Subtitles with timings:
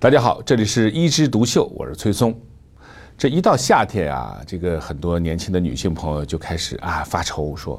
[0.00, 2.34] 大家好，这里是一枝独秀，我是崔松。
[3.18, 7.78] 这一到夏天啊，这个很多年轻的女性朋友就开始啊发愁，说：“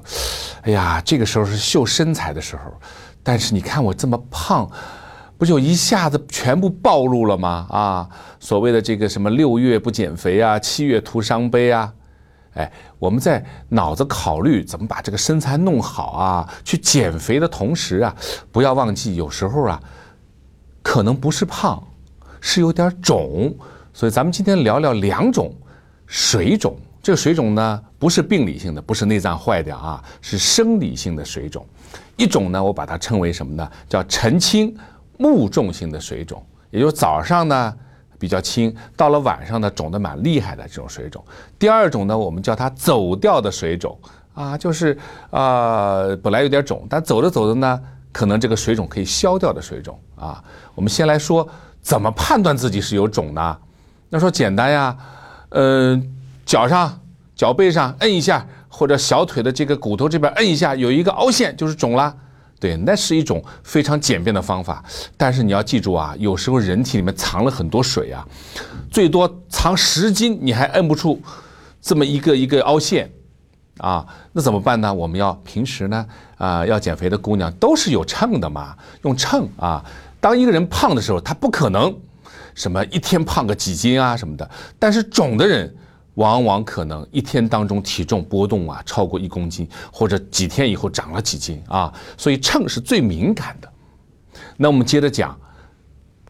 [0.61, 2.71] 哎呀，这个时候是秀身材的时候，
[3.23, 4.69] 但是你看我这么胖，
[5.35, 7.65] 不就一下子全部暴露了吗？
[7.71, 8.09] 啊，
[8.39, 11.91] 所谓的这个什么六月不减肥啊，七月徒伤悲啊，
[12.53, 18.15] 哎，我们在脑子考虑怎么把这个身材弄好啊，去减肥的同时啊，
[18.51, 19.81] 不要忘记有时候啊，
[20.83, 21.83] 可能不是胖。”
[22.41, 23.55] 是有点肿，
[23.93, 25.55] 所以咱们今天聊聊两种
[26.07, 26.75] 水肿。
[27.03, 31.65] 这个水肿呢，不是病理性的，不是内脏坏掉啊，是生理性的水肿。
[32.15, 33.71] 一种呢，我把它称为什么呢？
[33.87, 34.75] 叫晨轻
[35.17, 37.73] 目重性的水肿，也就是早上呢
[38.19, 41.23] 比较轻，到了晚上呢肿得蛮厉害的这种水肿。
[41.57, 43.97] 第二种呢，我们叫它走掉的水肿
[44.35, 44.95] 啊，就是
[45.31, 50.43] 啊本来有点肿，但走着走着呢，可能这个水肿可以消掉的水肿啊。
[50.75, 51.47] 我们先来说。
[51.81, 53.57] 怎么判断自己是有肿呢？
[54.09, 54.95] 那说简单呀，
[55.49, 56.11] 嗯，
[56.45, 57.01] 脚上、
[57.35, 62.15] 脚背上摁一下，或者小腿的这个骨头这边摁一下，有一个凹陷就是肿了。
[62.59, 64.83] 对，那是一种非常简便的方法。
[65.17, 68.23] 但是你要记住啊，有时候人体里面藏了很多水啊，
[68.91, 71.19] 最多藏十斤，你还摁不出
[71.81, 73.11] 这么一个一个凹陷
[73.81, 74.93] 啊，那怎么办呢？
[74.93, 76.05] 我们要平时呢
[76.37, 79.83] 啊，要减肥的姑娘都是有秤的嘛，用秤啊。
[80.19, 81.91] 当一个人胖的时候，他不可能
[82.53, 84.47] 什么一天胖个几斤啊什么的。
[84.77, 85.75] 但是肿的人，
[86.13, 91.91] 往往可能一天当中体重波动啊超过一公斤，或者几天以后长了几斤啊。
[92.15, 93.67] 所以秤是最敏感的。
[94.57, 95.35] 那我们接着讲，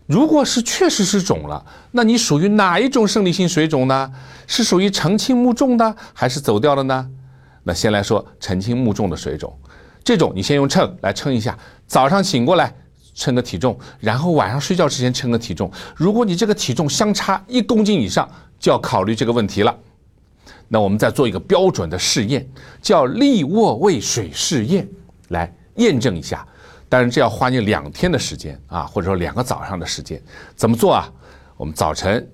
[0.07, 4.09] 如果是确实是肿了，那你属于哪一种生理性水肿呢？
[4.47, 7.09] 是属于晨轻目重的，还是走掉了呢？
[7.63, 9.55] 那先来说晨轻目重的水肿，
[10.03, 12.73] 这种你先用秤来称一下，早上醒过来。
[13.13, 15.69] 称个体重，然后晚上睡觉之前称个体重。
[15.97, 19.77] 如果你这个体重相差一公斤以上，就要考虑这个问题了。
[20.69, 22.49] 那我们再做一个标准的试验，
[22.81, 24.88] 叫立卧位水试验，
[25.27, 26.47] 来验证一下。
[26.88, 30.19] 但是这要花你两天的时间啊，或者说两个早上的时间。
[30.55, 31.11] 怎么做啊？
[31.57, 32.25] 我们早晨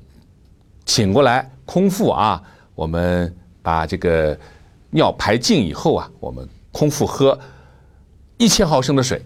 [0.86, 2.40] 醒过来，空腹啊，
[2.76, 4.38] 我们把这个
[4.90, 7.38] 尿排净以后啊，我们空腹喝
[8.38, 9.26] 一千毫升的水。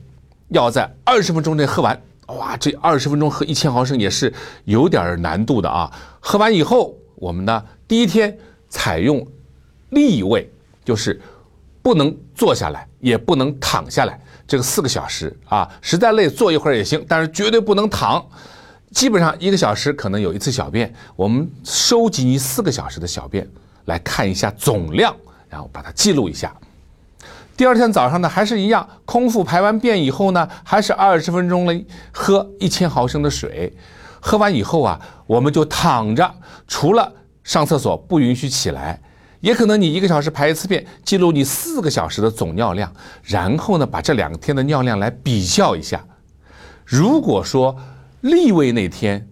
[0.49, 4.33] 要在二十分钟内喝完，哇，这二十分钟喝一千毫升也是
[4.66, 5.89] 有点难度的啊。
[6.19, 9.25] 喝完以后，我们呢第一天采用
[9.91, 10.51] 立位，
[10.83, 11.22] 就是
[11.81, 18.22] 不能坐下来，也不能躺下来，这个四个小时啊，实在累坐一会儿也行，但是绝对不能躺。
[18.91, 23.49] 基本上一个小时可能有一次小便，我们收集你四个小时的小便，
[23.85, 25.16] 来看一下总量，
[25.51, 26.56] 然后把它记录一下。
[27.57, 33.72] 第二天早上呢，还是一样，空腹排完便以后呢，还是二十分钟了，喝一千毫升的水。
[34.19, 36.34] 喝完以后啊，我们就躺着，
[36.67, 37.13] 除了
[37.44, 39.00] 上厕所不允许起来。
[39.41, 42.91] 也可能你一个小时排一次便，记录你四个小时的总尿量，
[43.23, 46.03] 然后呢，把这两天的尿量来比较一下。
[46.85, 47.75] 如果说
[48.22, 49.28] 立位那天，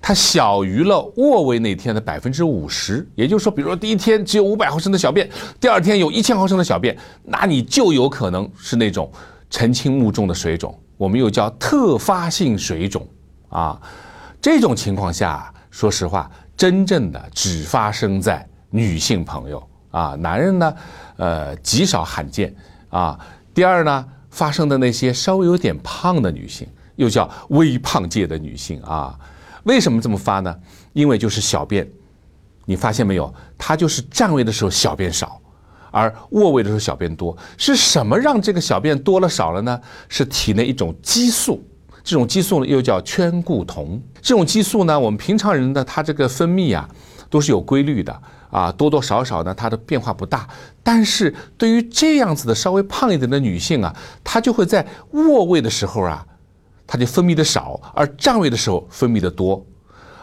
[0.00, 5.28] 它小于了卧位那天的百分之五十，也就是说，比如说第一天只有五百毫升的小便，
[5.60, 9.10] 第二天有一千毫升的小便，那你就有可能是那种
[9.50, 13.06] 晨轻目重的水肿，我们又叫特发性水肿
[13.48, 13.80] 啊。
[14.40, 20.74] 这种情况下，说实话，真正的只发生在女性朋友啊，男人呢，
[21.16, 22.54] 呃，极少罕见
[22.88, 23.18] 啊。
[23.52, 26.66] 第二呢，发生的那些稍微有点胖的女性，
[26.96, 29.18] 又叫微胖界的女性啊。
[29.64, 30.54] 为什么这么发呢？
[30.92, 31.88] 因为就是小便，
[32.64, 33.32] 你发现没有？
[33.56, 35.40] 它就是站位的时候小便少，
[35.90, 37.36] 而卧位的时候小便多。
[37.56, 39.80] 是什么让这个小便多了少了呢？
[40.08, 41.62] 是体内一种激素，
[42.02, 44.00] 这种激素呢又叫圈固酮。
[44.20, 46.88] 这种激素呢，我们平常人呢，它这个分泌啊
[47.30, 50.48] 都是有规律的啊，多多少少呢它的变化不大。
[50.82, 53.94] 但是对于这样子的稍微胖一点的女性啊，
[54.24, 56.26] 她就会在卧位的时候啊。
[56.92, 59.64] 它就分泌的少，而站位的时候分泌的多。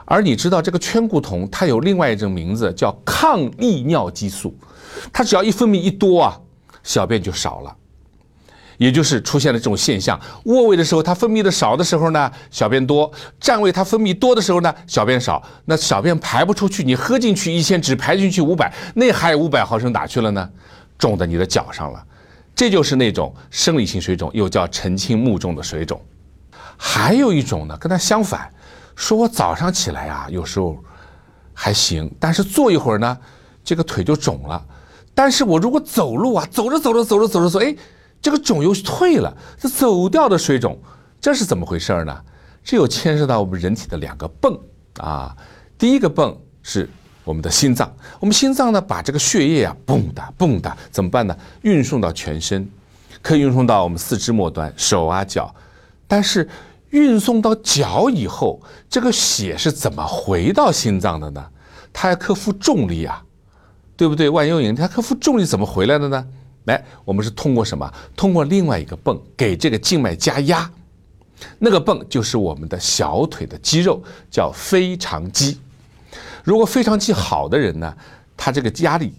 [0.06, 4.56] 而你知道这个圈固酮，它有另外一种名字叫抗利尿激素。
[5.12, 6.40] 它只要一分泌一多啊，
[6.84, 7.76] 小便就少了，
[8.78, 15.42] 也就是出现了这种现象：卧位的时候它分泌的少的时候呢，小便多；站位它分泌多的时候呢，小便少。
[15.66, 20.48] 那小便排不出去，你喝进去一千，只排进去五百，那还有五百毫升哪去了呢？
[21.00, 22.06] 种在你的脚上了。
[22.56, 26.00] 这就是那种生理性水肿，又叫晨轻目重的水肿。
[26.82, 28.50] 还有一种呢，跟它相反，
[28.96, 30.82] 说我早上起来啊，有时候
[31.54, 33.18] 还行，但是坐一会儿呢，
[33.66, 34.66] 这个腿就肿了。
[35.14, 37.76] 但是我如果走路啊，走着走着走着走着走，哎，
[38.22, 40.80] 这个肿又退了，这走掉的水肿，
[41.20, 42.18] 这是怎么回事呢？
[42.64, 44.58] 这又牵涉到我们人体的两个泵
[45.00, 45.36] 啊。
[45.78, 46.90] 第一个泵是
[47.26, 51.38] 我们的心脏，我们心脏呢把这个血液啊蹦哒蹦哒，怎么办呢？
[51.64, 52.66] 运送到全身，
[53.22, 55.54] 可以运送到我们四肢末端，手啊脚。
[56.08, 56.50] 但是
[56.92, 61.46] 运送到脚以后，这个血是怎么回到心脏的呢？
[61.94, 63.24] 它要克服重力啊，
[63.98, 64.30] 对不对？
[64.30, 66.28] 万有引力，它克服重力怎么回来的呢？
[66.66, 67.92] 来，我们是通过什么？
[68.16, 70.70] 通过另外一个泵给这个静脉加压，
[71.58, 75.60] 那个泵就是我们的小腿的肌肉，叫腓肠肌。
[76.44, 77.96] 如果腓肠肌好的人呢，
[78.38, 79.14] 他这个压力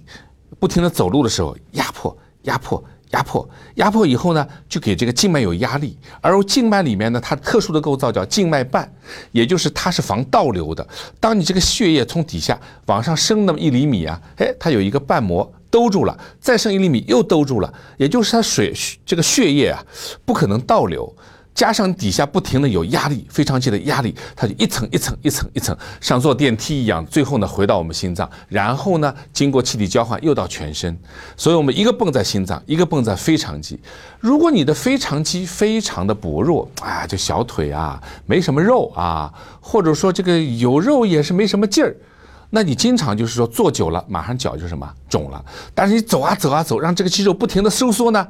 [0.58, 5.96] 不停的走路的时候，压迫、压迫、压迫、压迫以后呢，就给这个静脉有压力。
[6.20, 8.90] 而静脉里面呢，它特殊的构造叫静脉瓣，
[9.32, 10.86] 也就是它是防倒流的。
[11.18, 15.52] 当你这个血液从底下往上升那么一厘米啊，哎，它有一个瓣膜。
[15.72, 18.74] 兜住了，再升一厘米又兜住了，也就是它水
[19.06, 19.80] 这个血液啊，
[20.24, 21.14] 不可能倒流，
[21.60, 30.98] 加上底下不停的有压力，非常肌的压力，它就一层一层一层一层，像坐电梯一样，最后呢回到我们心脏，然后呢经过气体交换又到全身，
[31.36, 33.78] 所以我们一个泵在心脏，一个泵在腓肠肌。
[34.20, 39.30] 如果你的腓肠肌非常的薄弱啊，就小腿啊没什么肉啊，
[39.60, 41.94] 或者说这个有肉也是没什么劲儿。
[42.48, 45.44] 那你经常就是说坐久了，马上脚就什么肿了。
[45.74, 48.26] 但是你走啊走啊走，让这个肌肉不停的收缩呢，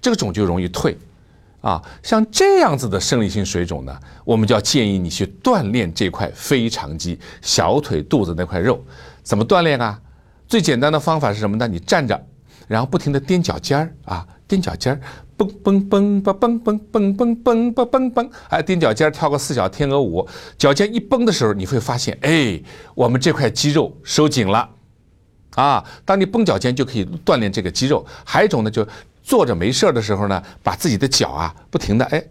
[0.00, 0.96] 这个肿就容易退。
[1.68, 3.94] 啊，像这样子的生理性水肿呢，
[4.24, 8.82] 我们就要建议你去锻炼这块腓肠肌，小腿肚子那块肉。
[9.22, 10.00] 怎么锻炼啊？
[10.46, 11.68] 最简单的方法是什么呢？
[11.68, 12.18] 你站着，
[12.66, 15.00] 然后不停地踮脚尖儿啊，踮脚尖儿。
[15.36, 20.26] 蹦蹦蹦蹦蹦蹦蹦蹦蹦蹦蹦蹦，哎，踮脚尖儿跳个四小天鹅舞，
[20.56, 22.58] 脚尖一绷的时候，你会发现，哎，
[22.94, 24.70] 我们这块肌肉收紧了，
[25.54, 28.04] 啊，当你绷脚尖就可以锻炼这个肌肉。
[28.24, 28.88] 还有一种呢，就
[29.28, 32.24] 坐着没事儿的时候呢，把自己的脚啊不停的哎，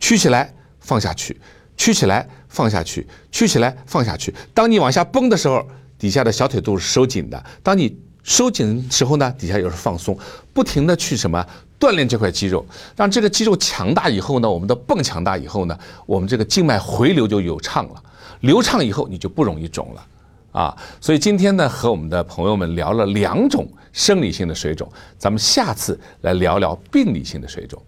[0.00, 1.40] 屈起来放下去，
[1.76, 4.34] 屈起来放下去，屈起来放下去。
[4.52, 5.64] 当你往下绷的时候，
[5.96, 10.18] 底下的小腿肚是收紧的；当你收紧时候呢，底下又是放松，
[10.52, 11.46] 不停的去什么？
[11.78, 18.02] 锻炼这块肌肉，让这个肌肉强大以后呢，我们的泵强大以后呢，我们这个静脉回流就有畅了，
[18.40, 20.04] 流畅以后你就不容易肿了，
[20.54, 27.82] 啊，所以今天呢和我们的朋友们聊了两种生理性的水肿，咱们下次来聊聊病理性的水肿。